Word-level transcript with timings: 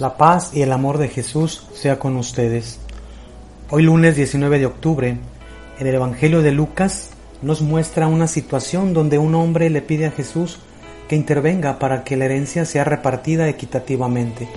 La 0.00 0.16
paz 0.16 0.52
y 0.54 0.62
el 0.62 0.70
amor 0.70 0.98
de 0.98 1.08
Jesús 1.08 1.66
sea 1.74 1.98
con 1.98 2.16
ustedes. 2.16 2.78
Hoy 3.68 3.82
lunes 3.82 4.14
19 4.14 4.60
de 4.60 4.66
octubre, 4.66 5.18
en 5.80 5.86
el 5.86 5.94
Evangelio 5.94 6.40
de 6.40 6.52
Lucas 6.52 7.10
nos 7.42 7.62
muestra 7.62 8.06
una 8.06 8.28
situación 8.28 8.92
donde 8.94 9.18
un 9.18 9.34
hombre 9.34 9.70
le 9.70 9.82
pide 9.82 10.06
a 10.06 10.12
Jesús 10.12 10.60
que 11.08 11.16
intervenga 11.16 11.80
para 11.80 12.04
que 12.04 12.16
la 12.16 12.26
herencia 12.26 12.64
sea 12.64 12.84
repartida 12.84 13.48
equitativamente. 13.48 14.48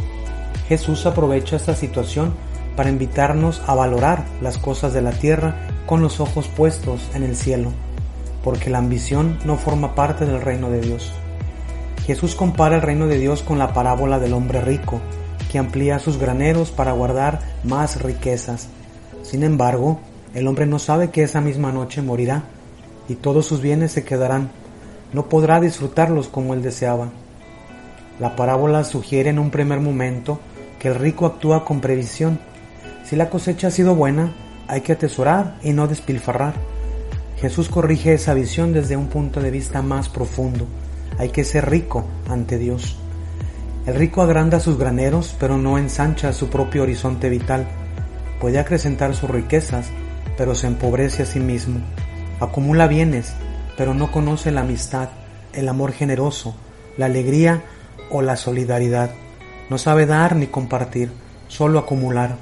Jesús 0.68 1.08
aprovecha 1.08 1.56
esta 1.56 1.74
situación 1.74 2.36
para 2.76 2.92
invitarnos 2.92 3.64
a 3.66 3.74
valorar 3.74 4.26
las 4.42 4.60
cosas 4.60 4.94
de 4.94 5.02
la 5.02 5.12
tierra 5.12 5.56
con 5.88 6.04
los 6.04 6.20
ojos 6.20 6.50
puestos 6.50 7.10
en 7.16 7.24
el 7.24 7.36
cielo, 7.36 7.72
porque 8.44 8.70
la 8.70 8.78
ambición 8.78 9.40
no 9.44 9.58
forma 9.58 9.96
parte 9.96 10.28
del 10.28 10.42
reino 10.42 10.70
de 10.70 10.82
Dios. 10.82 11.12
Jesús 12.06 12.36
compara 12.36 12.76
el 12.76 12.84
reino 12.84 13.08
de 13.08 13.18
Dios 13.18 13.42
con 13.42 13.58
la 13.58 13.74
parábola 13.74 14.20
del 14.20 14.34
hombre 14.34 14.62
rico, 14.62 15.02
que 15.52 15.60
amplía 15.60 16.00
sus 16.00 16.18
graneros 16.18 16.72
para 16.72 16.94
guardar 16.94 17.42
más 17.66 18.02
riquezas. 18.02 18.70
Sin 19.22 19.44
embargo, 19.44 20.00
el 20.34 20.48
hombre 20.48 20.66
no 20.66 20.80
sabe 20.80 21.10
que 21.10 21.24
esa 21.24 21.42
misma 21.42 21.74
noche 21.74 22.02
morirá 22.02 22.44
y 23.10 23.16
todos 23.16 23.48
sus 23.48 23.60
bienes 23.60 23.92
se 23.92 24.06
quedarán. 24.06 24.50
No 25.12 25.28
podrá 25.28 25.60
disfrutarlos 25.60 26.30
como 26.30 26.54
él 26.54 26.62
deseaba. 26.62 27.10
La 28.18 28.38
parábola 28.38 28.86
sugiere 28.86 29.30
en 29.30 29.40
un 29.40 29.52
primer 29.52 29.82
momento 29.82 30.40
que 30.80 30.88
el 30.88 30.96
rico 30.96 31.26
actúa 31.26 31.66
con 31.66 31.82
previsión. 31.82 32.40
Si 33.04 33.18
la 33.18 33.30
cosecha 33.30 33.68
ha 33.68 33.72
sido 33.72 33.94
buena, 33.94 34.34
hay 34.70 34.80
que 34.82 34.94
atesorar 34.94 35.58
y 35.64 35.74
no 35.74 35.90
despilfarrar. 35.90 36.54
Jesús 37.42 37.68
corrige 37.68 38.14
esa 38.14 38.34
visión 38.34 38.72
desde 38.72 38.96
un 38.96 39.08
punto 39.08 39.42
de 39.42 39.52
vista 39.52 39.82
más 39.82 40.08
profundo. 40.08 40.66
Hay 41.18 41.28
que 41.28 41.44
ser 41.44 41.70
rico 41.70 42.06
ante 42.30 42.58
Dios. 42.58 43.01
El 43.86 43.96
rico 43.96 44.22
agranda 44.22 44.60
sus 44.60 44.78
graneros, 44.78 45.36
pero 45.40 45.58
no 45.58 45.80
ensancha 45.80 46.34
su 46.34 46.50
propio 46.50 46.84
horizonte 46.84 47.30
vital. 47.30 47.66
Puede 48.40 48.60
acrecentar 48.60 49.16
sus 49.16 49.30
riquezas, 49.30 49.90
pero 50.38 50.54
se 50.54 50.68
empobrece 50.68 51.24
a 51.24 51.26
sí 51.26 51.40
mismo. 51.40 51.80
Acumula 52.40 52.86
bienes, 52.86 53.34
pero 53.78 53.96
no 53.96 54.12
conoce 54.12 54.52
la 54.52 54.62
amistad, 54.62 55.10
el 55.54 55.68
amor 55.68 55.94
generoso, 55.94 56.54
la 56.96 57.08
alegría 57.08 57.64
o 58.12 58.22
la 58.22 58.38
solidaridad. 58.38 59.10
No 59.72 59.80
sabe 59.80 60.06
dar 60.06 60.36
ni 60.36 60.46
compartir, 60.46 61.12
solo 61.48 61.80
acumular. 61.80 62.38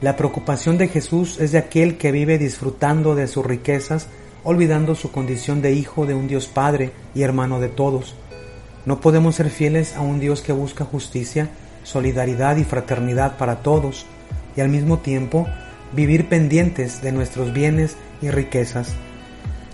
La 0.00 0.16
preocupación 0.16 0.76
de 0.76 0.88
Jesús 0.88 1.38
es 1.38 1.52
de 1.52 1.58
aquel 1.58 1.98
que 1.98 2.10
vive 2.10 2.36
disfrutando 2.36 3.14
de 3.14 3.28
sus 3.28 3.46
riquezas, 3.46 4.08
olvidando 4.42 4.96
su 4.96 5.12
condición 5.12 5.62
de 5.62 5.72
hijo 5.72 6.04
de 6.04 6.14
un 6.14 6.26
Dios 6.26 6.48
Padre 6.48 6.90
y 7.14 7.22
hermano 7.22 7.60
de 7.60 7.68
todos. 7.68 8.16
No 8.84 9.00
podemos 9.00 9.36
ser 9.36 9.48
fieles 9.48 9.96
a 9.96 10.00
un 10.00 10.18
Dios 10.18 10.40
que 10.40 10.52
busca 10.52 10.84
justicia, 10.84 11.48
solidaridad 11.84 12.56
y 12.56 12.64
fraternidad 12.64 13.36
para 13.36 13.56
todos 13.56 14.06
y 14.56 14.60
al 14.60 14.68
mismo 14.68 14.98
tiempo 14.98 15.46
vivir 15.92 16.28
pendientes 16.28 17.00
de 17.00 17.12
nuestros 17.12 17.52
bienes 17.52 17.96
y 18.20 18.30
riquezas. 18.30 18.94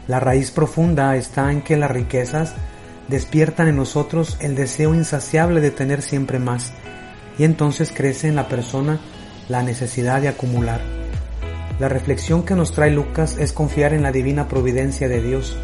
La 0.08 0.20
raíz 0.20 0.50
profunda 0.50 1.16
está 1.16 1.50
en 1.50 1.62
que 1.62 1.76
las 1.76 1.90
riquezas 1.90 2.54
despiertan 3.08 3.68
en 3.68 3.76
nosotros 3.76 4.36
el 4.40 4.54
deseo 4.54 4.94
insaciable 4.94 5.60
de 5.60 5.70
tener 5.70 6.02
siempre 6.02 6.38
más 6.38 6.72
y 7.38 7.44
entonces 7.44 7.92
crece 7.94 8.28
en 8.28 8.36
la 8.36 8.48
persona 8.48 9.00
la 9.48 9.62
necesidad 9.62 10.20
de 10.20 10.28
acumular. 10.28 10.80
La 11.78 11.88
reflexión 11.88 12.42
que 12.42 12.54
nos 12.54 12.72
trae 12.72 12.90
Lucas 12.90 13.36
es 13.38 13.52
confiar 13.52 13.94
en 13.94 14.02
la 14.02 14.12
divina 14.12 14.48
providencia 14.48 15.08
de 15.08 15.22
Dios. 15.22 15.56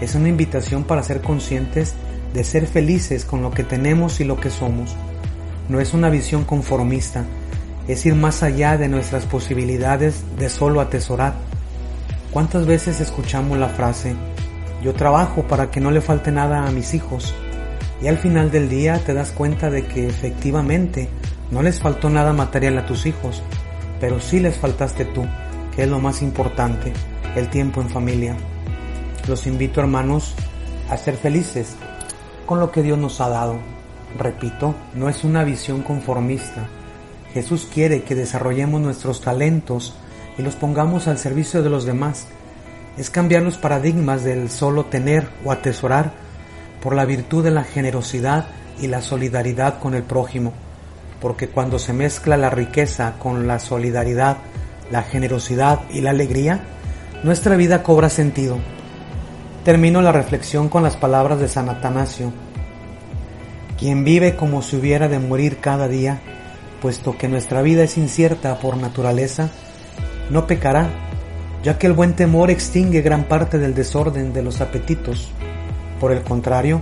Es 0.00 0.14
una 0.14 0.28
invitación 0.28 0.84
para 0.84 1.02
ser 1.02 1.20
conscientes 1.20 1.92
de 1.92 2.09
ser 2.44 2.66
felices 2.66 3.24
con 3.24 3.42
lo 3.42 3.50
que 3.50 3.64
tenemos 3.64 4.20
y 4.20 4.24
lo 4.24 4.40
que 4.40 4.50
somos. 4.50 4.94
No 5.68 5.80
es 5.80 5.94
una 5.94 6.10
visión 6.10 6.44
conformista, 6.44 7.24
es 7.88 8.06
ir 8.06 8.14
más 8.14 8.42
allá 8.42 8.76
de 8.76 8.88
nuestras 8.88 9.26
posibilidades 9.26 10.22
de 10.38 10.48
solo 10.48 10.80
atesorar. 10.80 11.34
¿Cuántas 12.30 12.66
veces 12.66 13.00
escuchamos 13.00 13.58
la 13.58 13.68
frase, 13.68 14.14
yo 14.82 14.94
trabajo 14.94 15.42
para 15.42 15.70
que 15.70 15.80
no 15.80 15.90
le 15.90 16.00
falte 16.00 16.30
nada 16.30 16.66
a 16.66 16.70
mis 16.70 16.94
hijos? 16.94 17.34
Y 18.00 18.06
al 18.06 18.16
final 18.16 18.50
del 18.50 18.68
día 18.68 18.98
te 19.04 19.12
das 19.12 19.32
cuenta 19.32 19.68
de 19.68 19.84
que 19.86 20.06
efectivamente 20.06 21.08
no 21.50 21.62
les 21.62 21.80
faltó 21.80 22.08
nada 22.08 22.32
material 22.32 22.78
a 22.78 22.86
tus 22.86 23.06
hijos, 23.06 23.42
pero 24.00 24.20
sí 24.20 24.38
les 24.38 24.56
faltaste 24.56 25.04
tú, 25.04 25.26
que 25.74 25.82
es 25.82 25.88
lo 25.88 25.98
más 25.98 26.22
importante, 26.22 26.92
el 27.34 27.48
tiempo 27.48 27.80
en 27.80 27.90
familia. 27.90 28.36
Los 29.28 29.46
invito 29.46 29.80
hermanos 29.80 30.34
a 30.88 30.96
ser 30.96 31.16
felices 31.16 31.76
con 32.50 32.58
lo 32.58 32.72
que 32.72 32.82
Dios 32.82 32.98
nos 32.98 33.20
ha 33.20 33.28
dado. 33.28 33.58
Repito, 34.18 34.74
no 34.96 35.08
es 35.08 35.22
una 35.22 35.44
visión 35.44 35.82
conformista. 35.82 36.66
Jesús 37.32 37.68
quiere 37.72 38.02
que 38.02 38.16
desarrollemos 38.16 38.80
nuestros 38.80 39.20
talentos 39.20 39.94
y 40.36 40.42
los 40.42 40.56
pongamos 40.56 41.06
al 41.06 41.16
servicio 41.16 41.62
de 41.62 41.70
los 41.70 41.84
demás. 41.84 42.26
Es 42.98 43.08
cambiar 43.08 43.44
los 43.44 43.56
paradigmas 43.56 44.24
del 44.24 44.50
solo 44.50 44.86
tener 44.86 45.28
o 45.44 45.52
atesorar 45.52 46.10
por 46.82 46.96
la 46.96 47.04
virtud 47.04 47.44
de 47.44 47.52
la 47.52 47.62
generosidad 47.62 48.46
y 48.80 48.88
la 48.88 49.00
solidaridad 49.00 49.78
con 49.78 49.94
el 49.94 50.02
prójimo, 50.02 50.52
porque 51.20 51.46
cuando 51.46 51.78
se 51.78 51.92
mezcla 51.92 52.36
la 52.36 52.50
riqueza 52.50 53.14
con 53.20 53.46
la 53.46 53.60
solidaridad, 53.60 54.38
la 54.90 55.04
generosidad 55.04 55.82
y 55.88 56.00
la 56.00 56.10
alegría, 56.10 56.64
nuestra 57.22 57.54
vida 57.54 57.84
cobra 57.84 58.08
sentido 58.08 58.58
Termino 59.64 60.00
la 60.00 60.10
reflexión 60.10 60.70
con 60.70 60.82
las 60.82 60.96
palabras 60.96 61.38
de 61.38 61.46
San 61.46 61.68
Atanasio. 61.68 62.32
Quien 63.78 64.04
vive 64.04 64.34
como 64.34 64.62
si 64.62 64.76
hubiera 64.76 65.06
de 65.06 65.18
morir 65.18 65.58
cada 65.58 65.86
día, 65.86 66.18
puesto 66.80 67.18
que 67.18 67.28
nuestra 67.28 67.60
vida 67.60 67.82
es 67.82 67.98
incierta 67.98 68.58
por 68.58 68.78
naturaleza, 68.78 69.50
no 70.30 70.46
pecará, 70.46 70.88
ya 71.62 71.76
que 71.76 71.86
el 71.86 71.92
buen 71.92 72.14
temor 72.14 72.50
extingue 72.50 73.02
gran 73.02 73.24
parte 73.24 73.58
del 73.58 73.74
desorden 73.74 74.32
de 74.32 74.42
los 74.42 74.62
apetitos. 74.62 75.30
Por 76.00 76.12
el 76.12 76.22
contrario, 76.22 76.80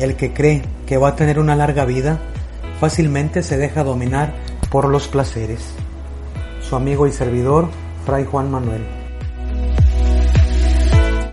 el 0.00 0.16
que 0.16 0.32
cree 0.32 0.62
que 0.84 0.96
va 0.96 1.10
a 1.10 1.16
tener 1.16 1.38
una 1.38 1.54
larga 1.54 1.84
vida, 1.84 2.18
fácilmente 2.80 3.44
se 3.44 3.56
deja 3.56 3.84
dominar 3.84 4.34
por 4.68 4.88
los 4.88 5.06
placeres. 5.06 5.60
Su 6.60 6.74
amigo 6.74 7.06
y 7.06 7.12
servidor, 7.12 7.68
Fray 8.04 8.24
Juan 8.24 8.50
Manuel. 8.50 9.05